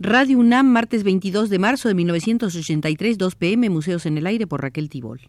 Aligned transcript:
Radio 0.00 0.38
UNAM, 0.38 0.68
martes 0.68 1.02
22 1.02 1.50
de 1.50 1.58
marzo 1.58 1.88
de 1.88 1.94
1983, 1.94 3.18
2 3.18 3.34
pm, 3.34 3.68
Museos 3.68 4.06
en 4.06 4.16
el 4.16 4.28
Aire 4.28 4.46
por 4.46 4.62
Raquel 4.62 4.88
Tibol. 4.88 5.28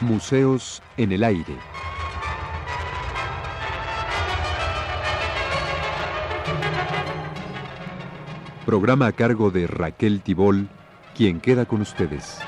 Museos 0.00 0.82
en 0.96 1.12
el 1.12 1.22
Aire. 1.22 1.71
Programa 8.64 9.08
a 9.08 9.12
cargo 9.12 9.50
de 9.50 9.66
Raquel 9.66 10.20
Tibol, 10.20 10.68
quien 11.16 11.40
queda 11.40 11.64
con 11.64 11.80
ustedes. 11.80 12.38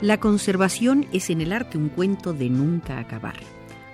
La 0.00 0.18
conservación 0.18 1.06
es 1.12 1.30
en 1.30 1.40
el 1.40 1.52
arte 1.52 1.78
un 1.78 1.90
cuento 1.90 2.32
de 2.32 2.50
nunca 2.50 2.98
acabar. 2.98 3.36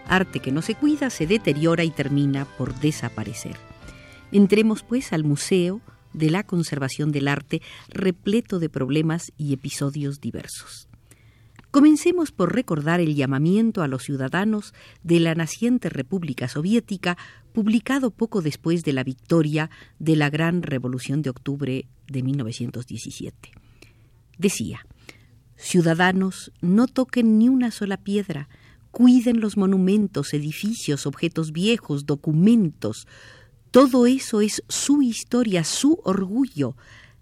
Arte 0.09 0.40
que 0.40 0.52
no 0.52 0.62
se 0.62 0.74
cuida 0.74 1.10
se 1.10 1.26
deteriora 1.26 1.84
y 1.84 1.90
termina 1.90 2.46
por 2.56 2.74
desaparecer. 2.74 3.56
Entremos 4.34 4.83
pues 4.83 5.12
al 5.12 5.23
Museo 5.23 5.80
de 6.12 6.29
la 6.29 6.43
Conservación 6.43 7.13
del 7.13 7.29
Arte, 7.29 7.63
repleto 7.88 8.59
de 8.59 8.68
problemas 8.68 9.30
y 9.38 9.52
episodios 9.52 10.21
diversos. 10.21 10.88
Comencemos 11.71 12.32
por 12.32 12.52
recordar 12.52 12.99
el 12.99 13.15
llamamiento 13.15 13.80
a 13.80 13.87
los 13.87 14.02
ciudadanos 14.02 14.74
de 15.04 15.21
la 15.21 15.37
naciente 15.37 15.88
República 15.88 16.49
Soviética, 16.49 17.16
publicado 17.52 18.10
poco 18.10 18.43
después 18.43 18.82
de 18.82 18.93
la 18.93 19.04
victoria 19.04 19.71
de 20.01 20.16
la 20.16 20.30
Gran 20.30 20.65
Revolución 20.65 21.23
de 21.23 21.30
Octubre 21.30 21.87
de 22.09 22.23
1917. 22.24 23.52
Decía, 24.37 24.85
Ciudadanos, 25.54 26.51
no 26.60 26.88
toquen 26.88 27.38
ni 27.38 27.48
una 27.48 27.71
sola 27.71 27.98
piedra, 27.98 28.48
cuiden 28.91 29.38
los 29.38 29.57
monumentos, 29.57 30.35
edificios, 30.35 31.07
objetos 31.07 31.52
viejos, 31.52 32.04
documentos, 32.04 33.07
todo 33.74 34.06
eso 34.06 34.40
es 34.40 34.62
su 34.68 35.02
historia, 35.02 35.64
su 35.64 36.00
orgullo. 36.04 36.76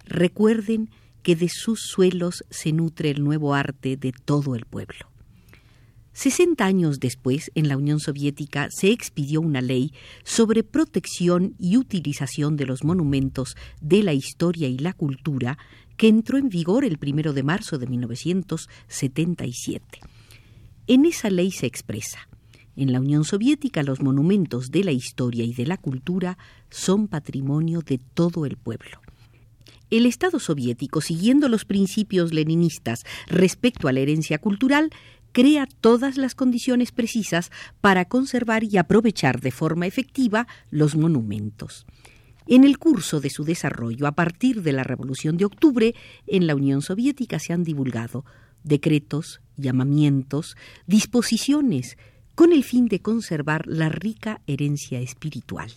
Recuerden 0.05 0.91
que 1.23 1.35
de 1.35 1.49
sus 1.49 1.81
suelos 1.81 2.45
se 2.51 2.73
nutre 2.73 3.09
el 3.09 3.25
nuevo 3.25 3.55
arte 3.55 3.97
de 3.97 4.13
todo 4.13 4.55
el 4.55 4.67
pueblo. 4.67 5.11
Sesenta 6.13 6.67
años 6.67 7.01
después, 7.01 7.51
en 7.55 7.69
la 7.69 7.79
Unión 7.79 8.01
Soviética, 8.01 8.69
se 8.71 8.91
expidió 8.91 9.41
una 9.41 9.63
ley 9.63 9.95
sobre 10.25 10.63
protección 10.63 11.55
y 11.59 11.79
utilización 11.79 12.59
de 12.59 12.67
los 12.67 12.85
monumentos 12.85 13.57
de 13.81 14.03
la 14.03 14.13
historia 14.13 14.69
y 14.69 14.77
la 14.77 14.93
cultura 14.93 15.57
que 15.97 16.09
entró 16.09 16.37
en 16.37 16.51
vigor 16.51 16.85
el 16.85 16.99
primero 16.99 17.33
de 17.33 17.45
marzo 17.45 17.79
de 17.79 17.87
1977. 17.87 20.01
En 20.87 21.07
esa 21.07 21.31
ley 21.31 21.51
se 21.51 21.65
expresa 21.65 22.29
en 22.77 22.93
la 22.93 23.01
Unión 23.01 23.25
Soviética 23.25 23.83
los 23.83 24.01
monumentos 24.01 24.71
de 24.71 24.85
la 24.85 24.93
historia 24.93 25.45
y 25.45 25.53
de 25.53 25.67
la 25.67 25.77
cultura 25.77 26.39
son 26.71 27.09
patrimonio 27.09 27.81
de 27.81 27.99
todo 27.99 28.47
el 28.47 28.57
pueblo. 28.57 29.01
El 29.91 30.07
Estado 30.07 30.39
soviético, 30.39 31.03
siguiendo 31.03 31.49
los 31.49 31.67
principios 31.67 32.33
leninistas 32.33 33.05
respecto 33.27 33.89
a 33.89 33.93
la 33.93 34.01
herencia 34.01 34.39
cultural, 34.39 34.91
crea 35.33 35.67
todas 35.81 36.17
las 36.17 36.35
condiciones 36.35 36.93
precisas 36.93 37.51
para 37.81 38.07
conservar 38.07 38.65
y 38.65 38.79
aprovechar 38.79 39.41
de 39.41 39.51
forma 39.51 39.87
efectiva 39.87 40.47
los 40.71 40.97
monumentos. 40.97 41.87
En 42.47 42.65
el 42.65 42.79
curso 42.79 43.21
de 43.21 43.31
su 43.31 43.45
desarrollo, 43.45 44.07
a 44.07 44.13
partir 44.13 44.63
de 44.63 44.73
la 44.73 44.83
Revolución 44.83 45.37
de 45.37 45.45
Octubre, 45.45 45.95
en 46.27 46.47
la 46.47 46.55
Unión 46.55 46.83
Soviética 46.83 47.39
se 47.39 47.53
han 47.53 47.63
divulgado 47.63 48.25
decretos, 48.65 49.41
llamamientos, 49.57 50.57
disposiciones 50.87 51.97
con 52.35 52.53
el 52.53 52.65
fin 52.65 52.87
de 52.87 53.01
conservar 53.01 53.67
la 53.67 53.89
rica 53.89 54.41
herencia 54.47 55.01
espiritual. 55.01 55.73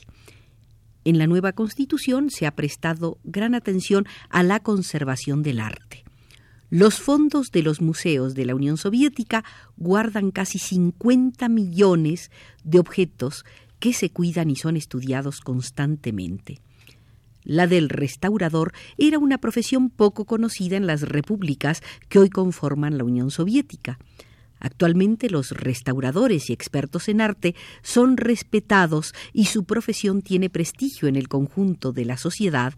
En 1.04 1.20
la 1.20 1.28
nueva 1.28 1.54
Constitución 1.54 2.30
se 2.32 2.48
ha 2.48 2.56
prestado 2.56 3.20
gran 3.24 3.54
atención 3.54 4.06
a 4.30 4.42
la 4.42 4.60
conservación 4.60 5.44
del 5.44 5.60
arte. 5.60 6.04
Los 6.72 7.00
fondos 7.00 7.52
de 7.52 7.62
los 7.62 7.80
museos 7.80 8.34
de 8.34 8.46
la 8.46 8.56
Unión 8.56 8.78
Soviética 8.78 9.44
guardan 9.78 10.32
casi 10.32 10.58
50 10.58 11.48
millones 11.48 12.32
de 12.64 12.80
objetos 12.80 13.46
que 13.80 13.94
se 13.94 14.10
cuidan 14.10 14.50
y 14.50 14.56
son 14.56 14.76
estudiados 14.76 15.42
constantemente. 15.42 16.60
La 17.44 17.68
del 17.68 17.90
restaurador 17.90 18.74
era 18.98 19.20
una 19.20 19.38
profesión 19.38 19.92
poco 19.92 20.26
conocida 20.26 20.76
en 20.76 20.88
las 20.88 21.04
repúblicas 21.04 21.84
que 22.10 22.18
hoy 22.18 22.30
conforman 22.30 22.98
la 22.98 23.04
Unión 23.04 23.30
Soviética. 23.30 24.00
Actualmente 24.60 25.30
los 25.30 25.52
restauradores 25.52 26.50
y 26.50 26.54
expertos 26.54 27.10
en 27.10 27.22
arte 27.22 27.56
son 27.82 28.18
respetados 28.18 29.14
y 29.34 29.46
su 29.46 29.66
profesión 29.66 30.22
tiene 30.22 30.50
prestigio 30.50 31.08
en 31.08 31.16
el 31.16 31.28
conjunto 31.28 31.92
de 31.92 32.06
la 32.06 32.18
sociedad, 32.18 32.74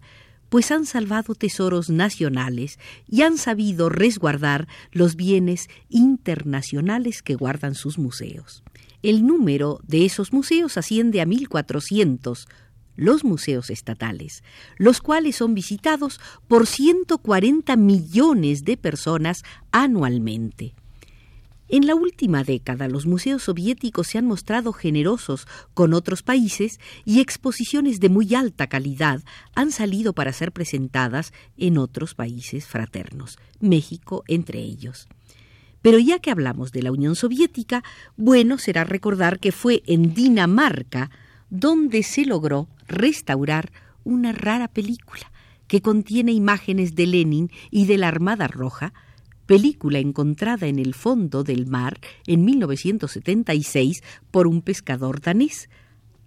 pues 0.48 0.70
han 0.70 0.86
salvado 0.86 1.34
tesoros 1.34 1.90
nacionales 1.90 2.78
y 3.06 3.22
han 3.22 3.38
sabido 3.38 3.88
resguardar 3.88 4.66
los 4.92 5.14
bienes 5.14 5.68
internacionales 5.88 7.22
que 7.22 7.34
guardan 7.34 7.74
sus 7.74 7.98
museos. 7.98 8.62
El 9.02 9.26
número 9.26 9.78
de 9.84 10.04
esos 10.04 10.32
museos 10.32 10.76
asciende 10.76 11.20
a 11.20 11.26
1.400, 11.26 12.46
los 12.96 13.22
museos 13.22 13.70
estatales, 13.70 14.42
los 14.76 15.00
cuales 15.00 15.36
son 15.36 15.54
visitados 15.54 16.20
por 16.48 16.66
140 16.66 17.76
millones 17.76 18.64
de 18.64 18.76
personas 18.76 19.44
anualmente. 19.70 20.74
En 21.70 21.86
la 21.86 21.94
última 21.94 22.44
década 22.44 22.88
los 22.88 23.04
museos 23.04 23.42
soviéticos 23.42 24.06
se 24.06 24.16
han 24.16 24.24
mostrado 24.24 24.72
generosos 24.72 25.46
con 25.74 25.92
otros 25.92 26.22
países 26.22 26.80
y 27.04 27.20
exposiciones 27.20 28.00
de 28.00 28.08
muy 28.08 28.34
alta 28.34 28.68
calidad 28.68 29.22
han 29.54 29.70
salido 29.70 30.14
para 30.14 30.32
ser 30.32 30.52
presentadas 30.52 31.34
en 31.58 31.76
otros 31.76 32.14
países 32.14 32.66
fraternos, 32.66 33.38
México 33.60 34.24
entre 34.28 34.60
ellos. 34.60 35.08
Pero 35.82 35.98
ya 35.98 36.20
que 36.20 36.30
hablamos 36.30 36.72
de 36.72 36.82
la 36.82 36.90
Unión 36.90 37.14
Soviética, 37.14 37.84
bueno 38.16 38.56
será 38.56 38.84
recordar 38.84 39.38
que 39.38 39.52
fue 39.52 39.82
en 39.86 40.14
Dinamarca 40.14 41.10
donde 41.50 42.02
se 42.02 42.24
logró 42.24 42.68
restaurar 42.86 43.72
una 44.04 44.32
rara 44.32 44.68
película 44.68 45.30
que 45.66 45.82
contiene 45.82 46.32
imágenes 46.32 46.94
de 46.94 47.06
Lenin 47.06 47.50
y 47.70 47.84
de 47.84 47.98
la 47.98 48.08
Armada 48.08 48.48
Roja, 48.48 48.94
película 49.48 49.98
encontrada 49.98 50.66
en 50.66 50.78
el 50.78 50.92
fondo 50.92 51.42
del 51.42 51.66
mar 51.66 51.98
en 52.26 52.44
1976 52.44 54.02
por 54.30 54.46
un 54.46 54.60
pescador 54.60 55.22
danés. 55.22 55.70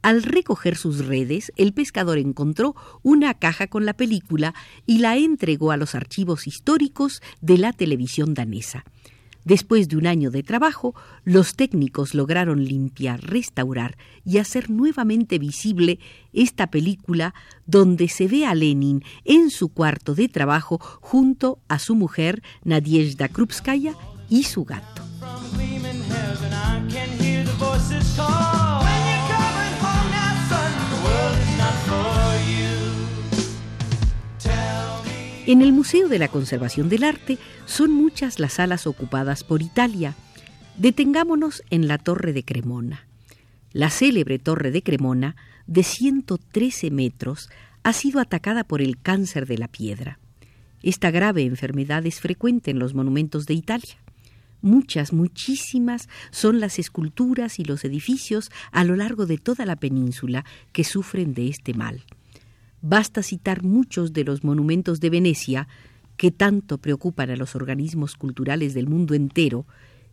Al 0.01 0.23
recoger 0.23 0.75
sus 0.75 1.05
redes, 1.05 1.53
el 1.55 1.71
pescador 1.71 2.17
encontró 2.17 2.75
una 3.03 3.35
caja 3.35 3.67
con 3.67 3.85
la 3.85 3.93
película 3.93 4.55
y 4.87 4.97
la 4.97 5.17
entregó 5.17 5.71
a 5.71 5.77
los 5.77 5.93
archivos 5.93 6.47
históricos 6.47 7.21
de 7.41 7.59
la 7.59 7.73
televisión 7.73 8.33
danesa. 8.33 8.85
Después 9.44 9.88
de 9.88 9.97
un 9.97 10.07
año 10.07 10.29
de 10.31 10.44
trabajo, 10.44 10.94
los 11.24 11.56
técnicos 11.56 12.13
lograron 12.13 12.63
limpiar, 12.63 13.22
restaurar 13.22 13.97
y 14.24 14.38
hacer 14.38 14.69
nuevamente 14.69 15.40
visible 15.40 16.00
esta 16.31 16.67
película 16.67 17.34
donde 17.66 18.08
se 18.08 18.28
ve 18.28 18.46
a 18.46 18.53
Lenin 18.53 19.03
en 19.26 19.49
su 19.49 19.70
cuarto 19.70 20.14
de 20.14 20.28
trabajo 20.28 20.79
junto 21.02 21.59
a 21.67 21.79
su 21.79 21.96
mujer 21.96 22.43
Nadiezhda 22.64 23.29
Krupskaya 23.29 23.96
y 24.29 24.43
su 24.43 24.64
gato. 24.64 25.02
En 35.51 35.61
el 35.61 35.73
Museo 35.73 36.07
de 36.07 36.17
la 36.17 36.29
Conservación 36.29 36.87
del 36.87 37.03
Arte 37.03 37.37
son 37.65 37.91
muchas 37.91 38.39
las 38.39 38.53
salas 38.53 38.87
ocupadas 38.87 39.43
por 39.43 39.61
Italia. 39.61 40.15
Detengámonos 40.77 41.61
en 41.69 41.89
la 41.89 41.97
Torre 41.97 42.31
de 42.31 42.45
Cremona. 42.45 43.05
La 43.73 43.89
célebre 43.89 44.39
Torre 44.39 44.71
de 44.71 44.81
Cremona, 44.81 45.35
de 45.67 45.83
113 45.83 46.89
metros, 46.91 47.49
ha 47.83 47.91
sido 47.91 48.21
atacada 48.21 48.63
por 48.63 48.81
el 48.81 48.97
cáncer 48.97 49.45
de 49.45 49.57
la 49.57 49.67
piedra. 49.67 50.19
Esta 50.83 51.11
grave 51.11 51.43
enfermedad 51.43 52.05
es 52.05 52.21
frecuente 52.21 52.71
en 52.71 52.79
los 52.79 52.93
monumentos 52.93 53.45
de 53.45 53.53
Italia. 53.53 53.97
Muchas, 54.61 55.11
muchísimas 55.11 56.07
son 56.29 56.61
las 56.61 56.79
esculturas 56.79 57.59
y 57.59 57.65
los 57.65 57.83
edificios 57.83 58.51
a 58.71 58.85
lo 58.85 58.95
largo 58.95 59.25
de 59.25 59.37
toda 59.37 59.65
la 59.65 59.75
península 59.75 60.45
que 60.71 60.85
sufren 60.85 61.33
de 61.33 61.49
este 61.49 61.73
mal. 61.73 62.05
Basta 62.81 63.23
citar 63.23 63.63
muchos 63.63 64.13
de 64.13 64.23
los 64.23 64.43
monumentos 64.43 64.99
de 64.99 65.09
Venecia 65.09 65.67
que 66.17 66.31
tanto 66.31 66.78
preocupan 66.78 67.29
a 67.29 67.35
los 67.35 67.55
organismos 67.55 68.16
culturales 68.16 68.73
del 68.73 68.87
mundo 68.87 69.13
entero 69.13 69.66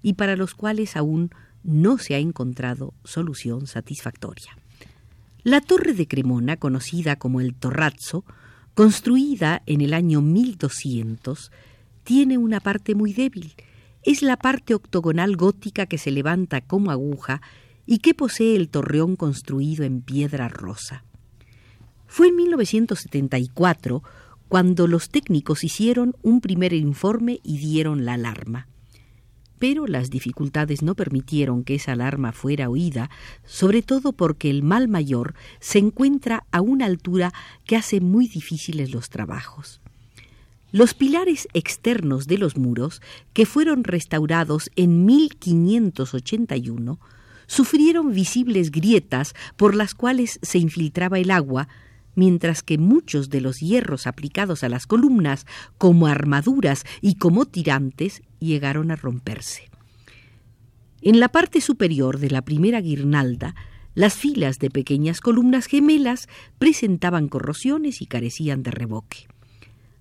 y 0.03 0.15
para 0.15 0.37
los 0.37 0.55
cuales 0.55 0.97
aún 0.97 1.31
no 1.63 1.99
se 1.99 2.15
ha 2.15 2.19
encontrado 2.19 2.95
solución 3.05 3.67
satisfactoria. 3.67 4.57
La 5.43 5.61
torre 5.61 5.93
de 5.93 6.07
Cremona, 6.07 6.57
conocida 6.57 7.17
como 7.17 7.41
el 7.41 7.55
Torrazzo, 7.55 8.25
construida 8.75 9.63
en 9.67 9.81
el 9.81 9.95
año 9.95 10.23
1200, 10.23 11.51
tiene 12.05 12.39
una 12.39 12.61
parte 12.61 12.95
muy 12.95 13.13
débil. 13.13 13.55
Es 14.03 14.23
la 14.23 14.37
parte 14.37 14.75
octogonal 14.75 15.37
gótica 15.37 15.87
que 15.87 15.99
se 15.99 16.11
levanta 16.11 16.61
como 16.61 16.91
aguja 16.91 17.43
y 17.87 17.99
que 17.99 18.15
posee 18.15 18.57
el 18.57 18.69
torreón 18.69 19.17
construido 19.17 19.85
en 19.85 20.01
piedra 20.01 20.49
rosa. 20.49 21.05
Fue 22.09 22.29
en 22.29 22.37
1974 22.37 24.03
cuando 24.49 24.87
los 24.87 25.11
técnicos 25.11 25.63
hicieron 25.63 26.17
un 26.23 26.41
primer 26.41 26.73
informe 26.73 27.39
y 27.45 27.59
dieron 27.59 28.05
la 28.05 28.15
alarma. 28.15 28.67
Pero 29.59 29.87
las 29.87 30.09
dificultades 30.09 30.83
no 30.83 30.95
permitieron 30.95 31.65
que 31.65 31.75
esa 31.75 31.93
alarma 31.93 32.33
fuera 32.33 32.71
oída, 32.71 33.11
sobre 33.45 33.83
todo 33.83 34.13
porque 34.13 34.49
el 34.51 34.63
mal 34.63 34.89
mayor 34.89 35.35
se 35.61 35.79
encuentra 35.79 36.45
a 36.51 36.63
una 36.63 36.87
altura 36.87 37.33
que 37.67 37.77
hace 37.77 38.01
muy 38.01 38.27
difíciles 38.27 38.91
los 38.91 39.11
trabajos. 39.11 39.81
Los 40.71 40.95
pilares 40.95 41.49
externos 41.55 42.27
de 42.27 42.39
los 42.39 42.57
muros, 42.57 43.03
que 43.33 43.47
fueron 43.47 43.85
restaurados 43.85 44.71
en 44.77 45.05
1581, 45.07 47.01
sufrieron 47.47 48.13
visibles 48.13 48.71
grietas 48.71 49.35
por 49.57 49.75
las 49.75 49.95
cuales 49.95 50.39
se 50.43 50.59
infiltraba 50.59 51.19
el 51.19 51.31
agua, 51.31 51.69
mientras 52.19 52.65
que 52.65 52.79
muchos 52.79 53.31
de 53.31 53.41
los 53.41 53.61
hierros 53.61 54.09
aplicados 54.09 54.65
a 54.65 54.69
las 54.69 54.89
columnas 54.89 55.47
como 55.79 56.09
armaduras 56.09 56.83
y 57.01 57.15
como 57.15 57.47
tirantes 57.47 58.23
llegaron 58.41 58.91
a 58.91 58.97
romperse. 58.97 59.71
En 61.01 61.21
la 61.21 61.29
parte 61.29 61.61
superior 61.61 62.19
de 62.19 62.31
la 62.31 62.43
primera 62.43 62.81
guirnalda, 62.81 63.55
las 63.95 64.15
filas 64.15 64.59
de 64.59 64.69
pequeñas 64.69 65.21
columnas 65.21 65.67
gemelas 65.67 66.29
presentaban 66.59 67.29
corrosiones 67.29 68.03
y 68.03 68.07
carecían 68.07 68.65
de 68.65 68.73
revoque. 68.73 69.29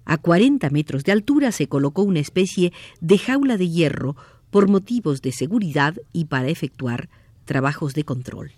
A 0.04 0.18
40 0.18 0.72
metros 0.72 1.04
de 1.04 1.12
altura 1.12 1.52
se 1.52 1.68
colocó 1.68 2.02
una 2.02 2.20
especie 2.20 2.74
de 3.00 3.20
jaula 3.20 3.58
de 3.58 3.70
hierro 3.70 4.16
por 4.50 4.70
motivos 4.70 5.22
de 5.22 5.32
seguridad 5.32 5.94
y 6.14 6.26
para 6.26 6.48
efectuar 6.48 7.10
trabajos 7.46 7.94
de 7.94 8.06
control 8.06 8.54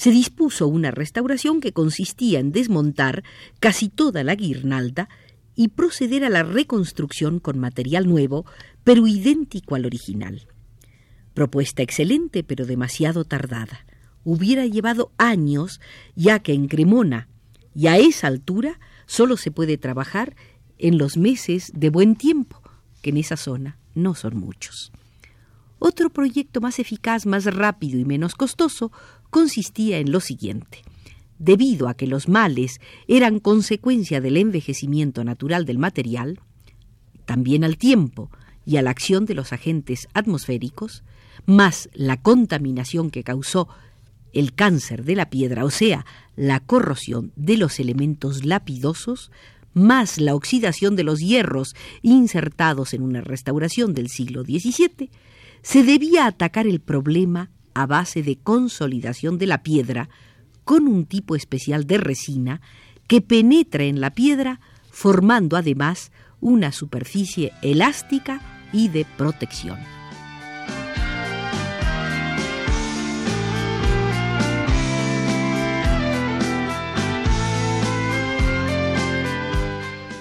se 0.00 0.10
dispuso 0.10 0.66
una 0.66 0.90
restauración 0.90 1.60
que 1.60 1.74
consistía 1.74 2.40
en 2.40 2.52
desmontar 2.52 3.22
casi 3.58 3.90
toda 3.90 4.24
la 4.24 4.34
guirnalda 4.34 5.10
y 5.54 5.68
proceder 5.68 6.24
a 6.24 6.30
la 6.30 6.42
reconstrucción 6.42 7.38
con 7.38 7.58
material 7.58 8.08
nuevo, 8.08 8.46
pero 8.82 9.06
idéntico 9.06 9.74
al 9.74 9.84
original. 9.84 10.46
Propuesta 11.34 11.82
excelente, 11.82 12.42
pero 12.42 12.64
demasiado 12.64 13.26
tardada. 13.26 13.84
Hubiera 14.24 14.64
llevado 14.64 15.12
años, 15.18 15.82
ya 16.16 16.38
que 16.38 16.54
en 16.54 16.66
Cremona 16.66 17.28
y 17.74 17.88
a 17.88 17.98
esa 17.98 18.28
altura 18.28 18.80
solo 19.04 19.36
se 19.36 19.50
puede 19.50 19.76
trabajar 19.76 20.34
en 20.78 20.96
los 20.96 21.18
meses 21.18 21.72
de 21.74 21.90
buen 21.90 22.16
tiempo, 22.16 22.62
que 23.02 23.10
en 23.10 23.18
esa 23.18 23.36
zona 23.36 23.76
no 23.94 24.14
son 24.14 24.38
muchos. 24.38 24.92
Otro 25.80 26.10
proyecto 26.10 26.60
más 26.60 26.78
eficaz, 26.78 27.24
más 27.24 27.46
rápido 27.46 27.98
y 27.98 28.04
menos 28.04 28.34
costoso 28.34 28.92
consistía 29.30 29.98
en 29.98 30.12
lo 30.12 30.20
siguiente. 30.20 30.82
Debido 31.38 31.88
a 31.88 31.94
que 31.94 32.06
los 32.06 32.28
males 32.28 32.80
eran 33.08 33.40
consecuencia 33.40 34.20
del 34.20 34.36
envejecimiento 34.36 35.24
natural 35.24 35.64
del 35.64 35.78
material, 35.78 36.38
también 37.24 37.64
al 37.64 37.78
tiempo 37.78 38.30
y 38.66 38.76
a 38.76 38.82
la 38.82 38.90
acción 38.90 39.24
de 39.24 39.34
los 39.34 39.54
agentes 39.54 40.06
atmosféricos, 40.12 41.02
más 41.46 41.88
la 41.94 42.20
contaminación 42.20 43.10
que 43.10 43.24
causó 43.24 43.66
el 44.34 44.52
cáncer 44.52 45.04
de 45.04 45.16
la 45.16 45.30
piedra, 45.30 45.64
o 45.64 45.70
sea, 45.70 46.04
la 46.36 46.60
corrosión 46.60 47.32
de 47.36 47.56
los 47.56 47.80
elementos 47.80 48.44
lapidosos, 48.44 49.30
más 49.72 50.18
la 50.18 50.34
oxidación 50.34 50.94
de 50.94 51.04
los 51.04 51.20
hierros 51.20 51.74
insertados 52.02 52.92
en 52.92 53.02
una 53.02 53.22
restauración 53.22 53.94
del 53.94 54.10
siglo 54.10 54.42
XVII, 54.42 55.08
se 55.62 55.82
debía 55.82 56.26
atacar 56.26 56.66
el 56.66 56.80
problema 56.80 57.50
a 57.74 57.86
base 57.86 58.22
de 58.22 58.36
consolidación 58.36 59.38
de 59.38 59.46
la 59.46 59.62
piedra 59.62 60.08
con 60.64 60.86
un 60.86 61.06
tipo 61.06 61.36
especial 61.36 61.86
de 61.86 61.98
resina 61.98 62.60
que 63.06 63.20
penetra 63.20 63.84
en 63.84 64.00
la 64.00 64.10
piedra 64.10 64.60
formando 64.90 65.56
además 65.56 66.12
una 66.40 66.72
superficie 66.72 67.52
elástica 67.62 68.40
y 68.72 68.88
de 68.88 69.04
protección. 69.16 69.78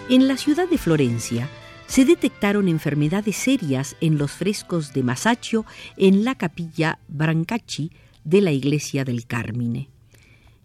En 0.09 0.27
la 0.27 0.37
ciudad 0.37 0.67
de 0.67 0.79
Florencia, 0.79 1.47
se 1.89 2.05
detectaron 2.05 2.67
enfermedades 2.67 3.35
serias 3.35 3.97
en 3.99 4.19
los 4.19 4.31
frescos 4.31 4.93
de 4.93 5.01
Masaccio 5.01 5.65
en 5.97 6.23
la 6.23 6.35
capilla 6.35 6.99
Brancacci 7.07 7.91
de 8.23 8.41
la 8.41 8.51
iglesia 8.51 9.03
del 9.03 9.25
Carmine. 9.25 9.89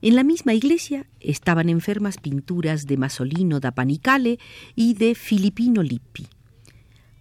En 0.03 0.17
la 0.17 0.23
misma 0.23 0.53
iglesia 0.53 1.07
estaban 1.21 1.71
enfermas 1.71 2.19
pinturas 2.19 2.87
de 2.87 2.99
Masolino 2.99 3.59
da 3.59 3.73
Panicale 3.73 4.39
y 4.77 4.93
de 4.93 5.15
Filippino 5.15 5.83
Lippi. 5.83 6.27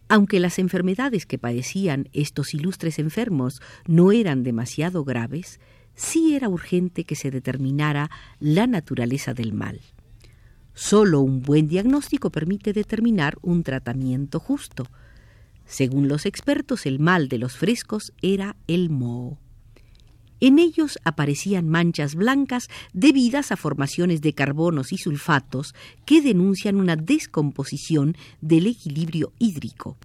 Aunque 0.10 0.42
las 0.42 0.60
enfermedades 0.60 1.26
que 1.26 1.38
padecían 1.38 2.10
estos 2.12 2.54
ilustres 2.54 3.00
enfermos 3.00 3.62
no 3.88 4.12
eran 4.12 4.44
demasiado 4.44 5.06
graves, 5.06 5.62
sí 5.96 6.36
era 6.36 6.50
urgente 6.50 7.06
que 7.06 7.16
se 7.16 7.32
determinara 7.32 8.12
la 8.42 8.68
naturaleza 8.68 9.34
del 9.34 9.54
mal. 9.54 9.80
Solo 10.74 11.22
un 11.22 11.42
buen 11.42 11.68
diagnóstico 11.68 12.32
permite 12.32 12.74
determinar 12.74 13.38
un 13.42 13.64
tratamiento 13.64 14.40
justo. 14.40 14.88
Según 15.66 16.08
los 16.08 16.26
expertos, 16.26 16.86
el 16.86 17.00
mal 17.00 17.28
de 17.28 17.38
los 17.38 17.56
frescos 17.56 18.12
era 18.22 18.56
el 18.68 18.90
moho. 18.90 19.38
En 20.40 20.60
ellos 20.60 21.00
aparecían 21.06 21.70
manchas 21.70 22.16
blancas 22.16 22.68
debidas 22.92 23.52
a 23.52 23.56
formaciones 23.56 24.20
de 24.22 24.34
carbonos 24.34 24.92
y 24.92 24.98
sulfatos 24.98 25.74
que 26.06 26.22
denuncian 26.22 26.76
una 26.76 26.98
descomposición 26.98 28.18
del 28.42 28.68
equilibrio 28.68 29.32
hídrico. 29.40 29.98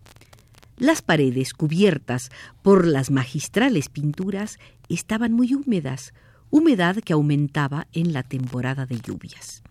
Las 0.76 1.02
paredes 1.02 1.54
cubiertas 1.54 2.30
por 2.62 2.86
las 2.86 3.10
magistrales 3.10 3.88
pinturas 3.88 4.58
estaban 4.88 5.32
muy 5.32 5.54
húmedas, 5.54 6.14
humedad 6.50 6.98
que 6.98 7.14
aumentaba 7.14 7.88
en 7.92 8.12
la 8.12 8.22
temporada 8.22 8.86
de 8.86 9.00
lluvias. 9.00 9.64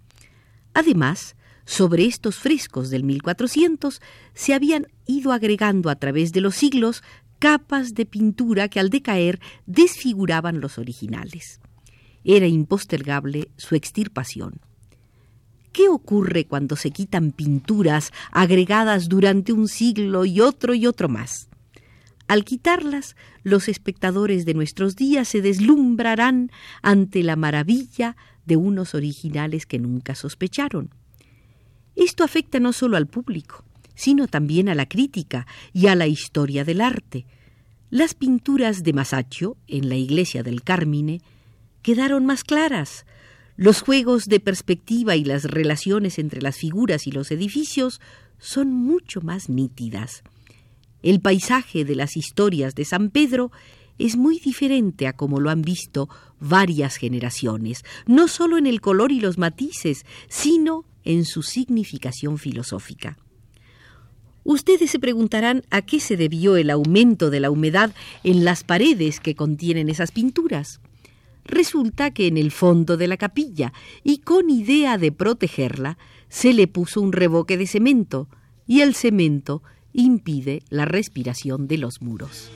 Además, 0.78 1.36
sobre 1.66 2.06
estos 2.06 2.36
frescos 2.36 2.92
del 2.92 3.04
1400 3.04 4.00
se 4.36 4.54
habían 4.54 4.86
ido 5.08 5.32
agregando 5.32 5.90
a 5.90 5.96
través 5.96 6.34
de 6.34 6.42
los 6.42 6.54
siglos 6.54 7.02
capas 7.40 7.96
de 7.96 8.06
pintura 8.06 8.68
que 8.68 8.80
al 8.80 8.92
decaer 8.92 9.40
desfiguraban 9.66 10.62
los 10.62 10.78
originales. 10.78 11.62
Era 12.24 12.46
impostergable 12.46 13.50
su 13.58 13.74
extirpación. 13.74 14.62
¿Qué 15.72 15.90
ocurre 15.90 16.46
cuando 16.46 16.76
se 16.76 16.92
quitan 16.92 17.32
pinturas 17.32 18.14
agregadas 18.32 19.10
durante 19.10 19.54
un 19.54 19.68
siglo 19.68 20.26
y 20.26 20.42
otro 20.42 20.76
y 20.76 20.86
otro 20.86 21.10
más? 21.10 21.50
Al 22.28 22.46
quitarlas, 22.46 23.16
los 23.42 23.68
espectadores 23.68 24.46
de 24.46 24.54
nuestros 24.54 24.96
días 24.96 25.28
se 25.28 25.42
deslumbrarán 25.42 26.52
ante 26.84 27.24
la 27.24 27.36
maravilla 27.36 28.16
de 28.48 28.56
unos 28.56 28.96
originales 28.96 29.66
que 29.66 29.78
nunca 29.78 30.16
sospecharon. 30.16 30.90
Esto 31.96 32.24
afecta 32.24 32.60
no 32.60 32.74
solo 32.74 32.98
al 32.98 33.08
público, 33.08 33.64
sino 33.94 34.28
también 34.28 34.70
a 34.70 34.76
la 34.76 34.88
crítica 34.88 35.46
y 35.74 35.88
a 35.88 35.96
la 35.96 36.08
historia 36.08 36.64
del 36.64 36.82
arte. 36.82 37.26
Las 37.90 38.14
pinturas 38.14 38.84
de 38.84 38.94
Masaccio 38.94 39.58
en 39.68 39.90
la 39.90 39.96
iglesia 39.96 40.44
del 40.44 40.64
Carmine 40.64 41.22
quedaron 41.82 42.26
más 42.26 42.44
claras. 42.44 43.06
Los 43.56 43.82
juegos 43.82 44.26
de 44.26 44.40
perspectiva 44.40 45.16
y 45.16 45.24
las 45.24 45.46
relaciones 45.46 46.20
entre 46.20 46.42
las 46.42 46.58
figuras 46.58 47.08
y 47.08 47.12
los 47.12 47.32
edificios 47.32 48.00
son 48.38 48.72
mucho 48.72 49.22
más 49.22 49.50
nítidas. 49.50 50.24
El 51.02 51.20
paisaje 51.20 51.86
de 51.86 51.96
las 51.96 52.18
historias 52.18 52.76
de 52.76 52.86
San 52.86 53.10
Pedro 53.10 53.52
es 53.98 54.16
muy 54.16 54.40
diferente 54.40 55.08
a 55.08 55.14
como 55.14 55.40
lo 55.40 55.50
han 55.50 55.62
visto 55.62 56.10
varias 56.40 56.98
generaciones, 56.98 57.84
no 58.06 58.28
solo 58.28 58.58
en 58.58 58.68
el 58.68 58.82
color 58.82 59.12
y 59.12 59.20
los 59.20 59.38
matices, 59.38 60.06
sino 60.28 60.86
en 61.04 61.26
su 61.26 61.44
significación 61.44 62.38
filosófica. 62.38 63.18
Ustedes 64.44 64.92
se 64.92 65.00
preguntarán 65.00 65.64
a 65.72 65.82
qué 65.82 66.00
se 66.00 66.16
debió 66.16 66.56
el 66.56 66.70
aumento 66.70 67.30
de 67.30 67.42
la 67.42 67.52
humedad 67.52 67.94
en 68.24 68.46
las 68.46 68.64
paredes 68.64 69.20
que 69.20 69.36
contienen 69.36 69.90
esas 69.90 70.12
pinturas. 70.12 70.80
Resulta 71.44 72.12
que 72.12 72.28
en 72.28 72.38
el 72.38 72.52
fondo 72.52 72.96
de 72.96 73.08
la 73.08 73.18
capilla, 73.18 73.74
y 74.04 74.20
con 74.20 74.50
idea 74.50 74.98
de 74.98 75.12
protegerla, 75.12 75.98
se 76.30 76.54
le 76.54 76.68
puso 76.68 77.02
un 77.02 77.12
reboque 77.12 77.58
de 77.58 77.68
cemento, 77.68 78.30
y 78.66 78.82
el 78.82 78.96
cemento 78.96 79.64
impide 79.92 80.62
la 80.70 80.86
respiración 80.86 81.68
de 81.68 81.78
los 81.78 82.02
muros. 82.02 82.50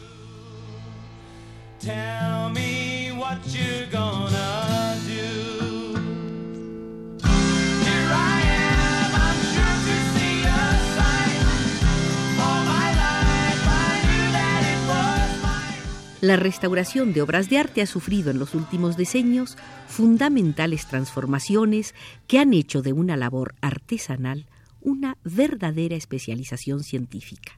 La 16.22 16.36
restauración 16.36 17.14
de 17.14 17.24
obras 17.24 17.50
de 17.50 17.58
arte 17.58 17.82
ha 17.82 17.88
sufrido 17.88 18.30
en 18.30 18.38
los 18.38 18.54
últimos 18.54 18.96
decenios 18.96 19.58
fundamentales 19.88 20.86
transformaciones 20.86 21.96
que 22.28 22.38
han 22.38 22.54
hecho 22.54 22.84
de 22.84 22.94
una 22.94 23.18
labor 23.18 23.56
artesanal 23.60 24.46
una 24.82 25.18
verdadera 25.24 25.96
especialización 25.96 26.84
científica. 26.84 27.54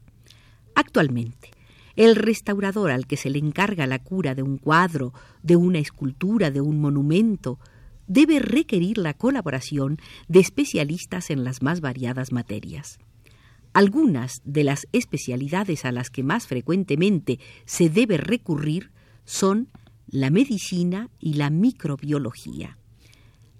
Actualmente, 0.75 1.51
el 1.95 2.15
restaurador 2.15 2.91
al 2.91 3.07
que 3.07 3.17
se 3.17 3.29
le 3.29 3.39
encarga 3.39 3.87
la 3.87 3.99
cura 3.99 4.35
de 4.35 4.43
un 4.43 4.57
cuadro, 4.57 5.13
de 5.41 5.55
una 5.55 5.79
escultura, 5.79 6.51
de 6.51 6.61
un 6.61 6.79
monumento, 6.79 7.59
debe 8.07 8.39
requerir 8.39 8.97
la 8.97 9.13
colaboración 9.13 9.97
de 10.27 10.39
especialistas 10.39 11.29
en 11.29 11.43
las 11.43 11.61
más 11.61 11.81
variadas 11.81 12.31
materias. 12.31 12.99
Algunas 13.73 14.41
de 14.43 14.63
las 14.63 14.87
especialidades 14.91 15.85
a 15.85 15.91
las 15.91 16.09
que 16.09 16.23
más 16.23 16.47
frecuentemente 16.47 17.39
se 17.65 17.89
debe 17.89 18.17
recurrir 18.17 18.91
son 19.25 19.69
la 20.07 20.29
medicina 20.29 21.09
y 21.19 21.33
la 21.33 21.49
microbiología. 21.49 22.77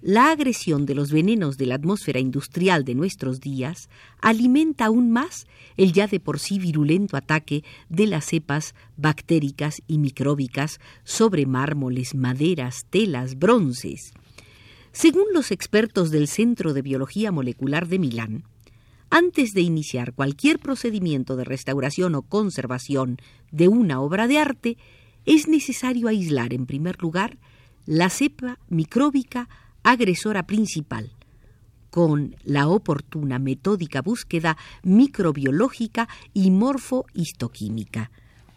La 0.06 0.32
agresión 0.32 0.86
de 0.86 0.96
los 0.96 1.14
venenos 1.14 1.58
de 1.58 1.66
la 1.66 1.76
atmósfera 1.76 2.20
industrial 2.20 2.84
de 2.84 2.94
nuestros 2.94 3.40
días 3.40 3.88
alimenta 4.20 4.88
aún 4.88 5.12
más 5.12 5.48
el 5.78 5.94
ya 5.94 6.08
de 6.08 6.20
por 6.20 6.40
sí 6.40 6.60
virulento 6.60 7.16
ataque 7.16 7.64
de 7.88 8.08
las 8.08 8.26
cepas 8.26 8.76
bactéricas 8.98 9.82
y 9.88 10.00
micróbicas 10.00 10.82
sobre 11.06 11.46
mármoles, 11.46 12.16
maderas, 12.16 12.86
telas, 12.90 13.40
bronces. 13.40 14.12
Según 14.92 15.28
los 15.34 15.52
expertos 15.52 16.12
del 16.12 16.28
Centro 16.28 16.74
de 16.74 16.82
Biología 16.82 17.32
Molecular 17.32 17.88
de 17.88 18.00
Milán, 18.00 18.44
antes 19.10 19.54
de 19.54 19.62
iniciar 19.62 20.12
cualquier 20.12 20.60
procedimiento 20.60 21.38
de 21.38 21.46
restauración 21.46 22.16
o 22.16 22.24
conservación 22.24 23.20
de 23.52 23.70
una 23.70 24.02
obra 24.02 24.28
de 24.28 24.38
arte, 24.38 24.78
es 25.26 25.48
necesario 25.48 26.10
aislar 26.10 26.54
en 26.54 26.66
primer 26.66 27.02
lugar 27.02 27.38
la 27.86 28.10
cepa 28.10 28.60
micróbica 28.68 29.48
agresora 29.84 30.48
principal, 30.48 31.12
con 31.90 32.36
la 32.44 32.68
oportuna 32.68 33.38
metódica 33.38 34.02
búsqueda 34.02 34.58
microbiológica 34.82 36.10
y 36.34 36.50
morfohistoquímica, 36.50 38.10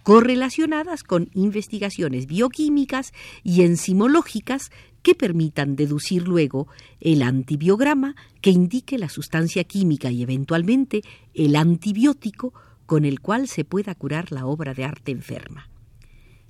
correlacionadas 0.02 1.02
con 1.02 1.28
investigaciones 1.34 2.26
bioquímicas 2.26 3.12
y 3.42 3.62
enzimológicas 3.62 4.70
que 5.02 5.14
permitan 5.14 5.76
deducir 5.76 6.26
luego 6.26 6.66
el 7.00 7.22
antibiograma 7.22 8.16
que 8.40 8.50
indique 8.50 8.98
la 8.98 9.08
sustancia 9.08 9.64
química 9.64 10.10
y 10.10 10.22
eventualmente 10.22 11.02
el 11.34 11.56
antibiótico 11.56 12.54
con 12.86 13.04
el 13.04 13.20
cual 13.20 13.48
se 13.48 13.64
pueda 13.64 13.94
curar 13.94 14.32
la 14.32 14.46
obra 14.46 14.74
de 14.74 14.84
arte 14.84 15.12
enferma. 15.12 15.68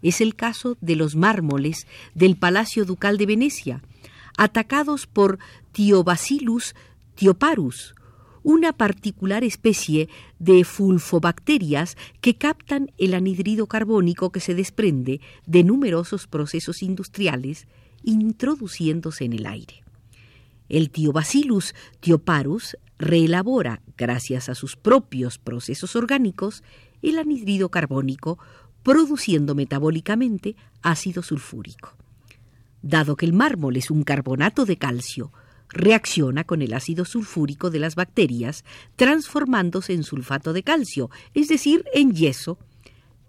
Es 0.03 0.21
el 0.21 0.37
caso 0.37 0.77
de 0.81 0.97
los 0.97 1.17
mármoles 1.17 1.87
del 2.15 2.37
Palacio 2.37 2.85
Ducal 2.85 3.19
de 3.19 3.27
Venecia, 3.27 3.83
atacados 4.37 5.07
por 5.07 5.39
Thiobacillus 5.73 6.75
thioparus, 7.15 7.95
una 8.43 8.73
particular 8.73 9.43
especie 9.43 10.09
de 10.39 10.63
fulfobacterias 10.63 11.97
que 12.21 12.37
captan 12.37 12.93
el 12.97 13.15
anhidrido 13.15 13.67
carbónico 13.67 14.31
que 14.31 14.41
se 14.41 14.55
desprende 14.55 15.21
de 15.47 15.65
numerosos 15.65 16.27
procesos 16.29 16.83
industriales 16.83 17.67
introduciéndose 18.05 19.25
en 19.25 19.33
el 19.33 19.47
aire. 19.47 19.83
El 20.69 20.91
Thiobacillus 20.91 21.75
thioparus 22.01 22.77
reelabora, 22.99 23.83
gracias 23.97 24.49
a 24.49 24.55
sus 24.55 24.77
propios 24.77 25.39
procesos 25.39 25.97
orgánicos, 25.97 26.63
el 27.03 27.19
anhidrido 27.19 27.69
carbónico, 27.69 28.39
produciendo 28.83 29.55
metabólicamente 29.55 30.57
ácido 30.83 31.23
sulfúrico. 31.23 31.97
Dado 32.87 33.17
que 33.17 33.27
el 33.27 33.33
mármol 33.33 33.77
es 33.77 33.91
un 33.91 34.05
carbonato 34.05 34.65
de 34.65 34.77
calcio, 34.77 35.33
reacciona 35.69 36.45
con 36.45 36.63
el 36.63 36.73
ácido 36.73 37.05
sulfúrico 37.05 37.69
de 37.69 37.81
las 37.81 37.97
bacterias, 37.97 38.65
transformándose 38.95 39.93
en 39.93 40.05
sulfato 40.05 40.53
de 40.53 40.63
calcio, 40.63 41.11
es 41.35 41.49
decir, 41.49 41.85
en 41.93 42.13
yeso. 42.13 42.61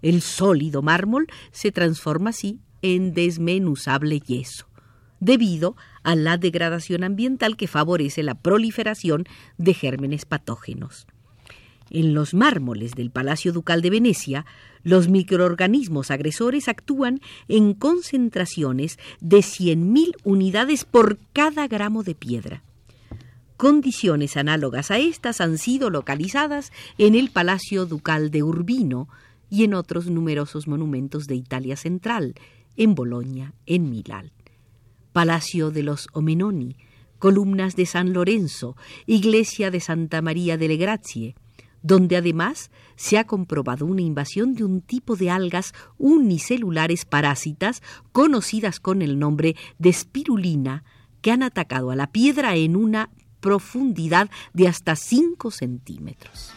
El 0.04 0.22
sólido 0.22 0.84
mármol 0.84 1.26
se 1.52 1.72
transforma 1.72 2.30
así 2.30 2.60
en 2.84 3.16
desmenuzable 3.16 4.20
yeso, 4.20 4.68
debido 5.20 5.76
a 6.04 6.16
la 6.16 6.38
degradación 6.38 7.04
ambiental 7.04 7.58
que 7.58 7.66
favorece 7.68 8.22
la 8.22 8.36
proliferación 8.36 9.24
de 9.58 9.74
gérmenes 9.74 10.26
patógenos. 10.26 11.08
En 11.90 12.14
los 12.14 12.34
mármoles 12.34 12.96
del 12.96 13.12
Palacio 13.12 13.54
Ducal 13.54 13.82
de 13.82 13.90
Venecia, 13.90 14.46
los 14.84 15.08
microorganismos 15.08 16.12
agresores 16.12 16.68
actúan 16.68 17.22
en 17.48 17.74
concentraciones 17.74 19.00
de 19.22 19.38
100.000 19.38 20.16
unidades 20.24 20.86
por 20.86 21.18
cada 21.34 21.68
gramo 21.68 22.04
de 22.04 22.16
piedra. 22.16 22.64
Condiciones 23.58 24.38
análogas 24.38 24.92
a 24.92 25.00
estas 25.00 25.42
han 25.42 25.58
sido 25.58 25.90
localizadas 25.90 26.72
en 26.98 27.16
el 27.16 27.32
Palacio 27.32 27.86
Ducal 27.86 28.30
de 28.30 28.44
Urbino 28.44 29.08
y 29.50 29.64
en 29.64 29.74
otros 29.74 30.08
numerosos 30.08 30.68
monumentos 30.68 31.26
de 31.26 31.36
Italia 31.36 31.76
Central, 31.76 32.36
en 32.76 32.94
Bolonia, 32.94 33.54
en 33.66 33.90
Milán. 33.90 34.32
Palacio 35.12 35.72
de 35.72 35.82
los 35.82 36.08
Omenoni, 36.14 36.76
columnas 37.18 37.76
de 37.76 37.88
San 37.88 38.14
Lorenzo, 38.14 38.76
iglesia 39.08 39.72
de 39.72 39.80
Santa 39.80 40.22
María 40.22 40.58
delle 40.58 40.78
Grazie, 40.78 41.36
donde 41.82 42.18
además 42.18 42.72
se 42.96 43.18
ha 43.18 43.26
comprobado 43.26 43.86
una 43.86 44.02
invasión 44.02 44.56
de 44.56 44.64
un 44.64 44.82
tipo 44.82 45.16
de 45.16 45.30
algas 45.30 45.74
unicelulares 45.98 47.06
parásitas 47.06 47.82
conocidas 48.12 48.80
con 48.80 49.02
el 49.02 49.20
nombre 49.20 49.56
de 49.78 49.94
spirulina, 49.94 50.84
que 51.22 51.32
han 51.32 51.44
atacado 51.44 51.92
a 51.92 51.96
la 51.96 52.12
piedra 52.12 52.56
en 52.56 52.76
una 52.76 53.10
profundidad 53.40 54.30
de 54.54 54.68
hasta 54.68 54.96
5 54.96 55.52
centímetros. 55.52 56.52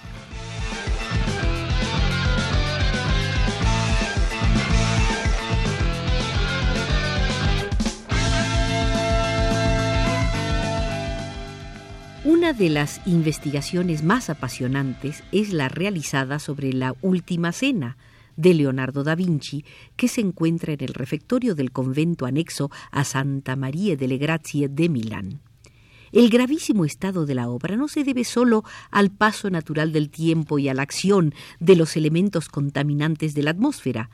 Una 12.23 12.53
de 12.53 12.69
las 12.69 13.01
investigaciones 13.07 14.05
más 14.05 14.29
apasionantes 14.29 15.25
es 15.33 15.55
la 15.55 15.71
realizada 15.71 16.39
sobre 16.39 16.75
la 16.75 16.95
Última 17.01 17.51
Cena 17.51 17.97
de 18.37 18.53
Leonardo 18.53 19.05
da 19.05 19.15
Vinci, 19.15 19.65
que 19.97 20.07
se 20.07 20.21
encuentra 20.21 20.75
en 20.75 20.85
el 20.85 20.93
refectorio 20.93 21.55
del 21.55 21.73
convento 21.73 22.27
anexo 22.27 22.71
a 22.91 23.05
Santa 23.05 23.57
María 23.57 23.97
delle 23.97 24.19
Grazie 24.19 24.69
de 24.69 24.91
Milán. 24.91 25.41
El 26.13 26.29
gravísimo 26.29 26.85
estado 26.85 27.25
de 27.25 27.35
la 27.35 27.49
obra 27.49 27.77
no 27.77 27.89
se 27.89 28.05
debe 28.05 28.25
solo 28.25 28.65
al 28.91 29.11
paso 29.11 29.49
natural 29.49 29.91
del 29.91 30.11
tiempo 30.11 30.59
y 30.59 30.69
a 30.69 30.75
la 30.75 30.83
acción 30.83 31.35
de 31.59 31.75
los 31.75 31.97
elementos 31.97 32.51
contaminantes 32.51 33.33
de 33.33 33.45
la 33.45 33.53
atmósfera. 33.53 34.11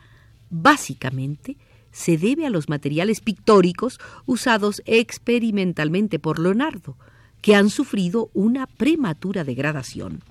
Básicamente, 0.48 1.56
se 1.90 2.18
debe 2.18 2.46
a 2.46 2.50
los 2.50 2.68
materiales 2.68 3.20
pictóricos 3.20 3.98
usados 4.26 4.80
experimentalmente 4.86 6.20
por 6.20 6.38
Leonardo, 6.38 6.96
que 7.40 7.54
han 7.54 7.70
sufrido 7.70 8.30
una 8.34 8.66
prematura 8.66 9.44
degradación. 9.44 10.22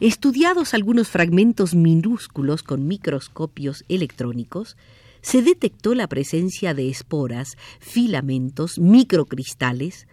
Estudiados 0.00 0.74
algunos 0.74 1.08
fragmentos 1.08 1.74
minúsculos 1.74 2.62
con 2.62 2.86
microscopios 2.88 3.84
electrónicos, 3.88 4.76
se 5.20 5.42
detectó 5.42 5.94
la 5.94 6.08
presencia 6.08 6.74
de 6.74 6.88
esporas, 6.88 7.56
filamentos, 7.78 8.78
microcristales, 8.78 10.08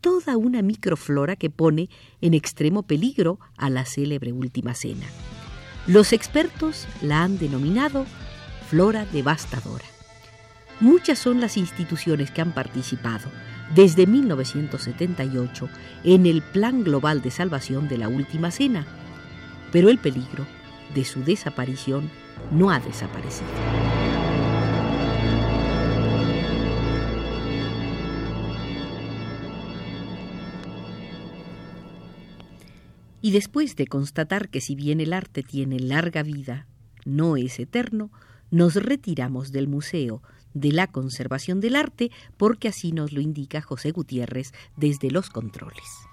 toda 0.00 0.36
una 0.36 0.62
microflora 0.62 1.36
que 1.36 1.50
pone 1.50 1.90
en 2.20 2.34
extremo 2.34 2.82
peligro 2.82 3.38
a 3.56 3.68
la 3.68 3.84
célebre 3.84 4.32
última 4.32 4.74
cena. 4.74 5.06
Los 5.86 6.12
expertos 6.12 6.86
la 7.02 7.22
han 7.22 7.38
denominado 7.38 8.06
flora 8.68 9.06
devastadora. 9.06 9.84
Muchas 10.80 11.18
son 11.18 11.40
las 11.40 11.56
instituciones 11.56 12.30
que 12.30 12.40
han 12.40 12.52
participado, 12.52 13.28
desde 13.74 14.06
1978 14.06 15.68
en 16.04 16.26
el 16.26 16.42
Plan 16.42 16.84
Global 16.84 17.22
de 17.22 17.30
Salvación 17.30 17.88
de 17.88 17.98
la 17.98 18.08
Última 18.08 18.50
Cena, 18.50 18.86
pero 19.72 19.88
el 19.88 19.98
peligro 19.98 20.46
de 20.94 21.04
su 21.04 21.22
desaparición 21.22 22.10
no 22.50 22.70
ha 22.70 22.80
desaparecido. 22.80 23.48
Y 33.20 33.32
después 33.32 33.76
de 33.76 33.86
constatar 33.86 34.48
que 34.48 34.60
si 34.60 34.74
bien 34.74 35.00
el 35.00 35.12
arte 35.12 35.42
tiene 35.42 35.80
larga 35.80 36.22
vida, 36.22 36.66
no 37.04 37.36
es 37.36 37.58
eterno, 37.58 38.10
nos 38.50 38.76
retiramos 38.76 39.52
del 39.52 39.68
museo 39.68 40.22
de 40.54 40.72
la 40.72 40.86
Conservación 40.86 41.60
del 41.60 41.76
Arte 41.76 42.10
porque 42.36 42.68
así 42.68 42.92
nos 42.92 43.12
lo 43.12 43.20
indica 43.20 43.60
José 43.62 43.90
Gutiérrez 43.90 44.52
desde 44.76 45.10
los 45.10 45.30
controles. 45.30 46.08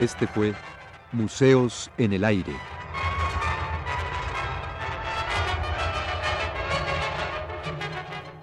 Este 0.00 0.26
fue 0.26 0.54
Museos 1.12 1.90
en 1.98 2.14
el 2.14 2.24
Aire. 2.24 2.54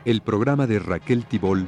El 0.05 0.21
programa 0.21 0.67
de 0.67 0.77
Raquel 0.77 1.25
Tibol 1.25 1.67